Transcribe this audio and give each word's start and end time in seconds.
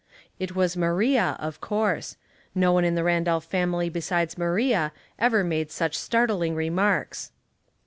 It 0.39 0.55
was 0.55 0.75
Maria, 0.75 1.37
of 1.39 1.61
course; 1.61 2.17
no 2.55 2.71
one 2.73 2.83
in 2.83 2.95
the 2.95 3.03
Randolph 3.03 3.45
family 3.45 3.87
besides 3.87 4.35
Maria 4.35 4.91
ever 5.19 5.43
made 5.43 5.69
such 5.69 5.93
startling 5.95 6.55
remarks. 6.55 7.31